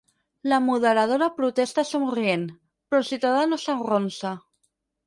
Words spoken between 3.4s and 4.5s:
no s'arronsa.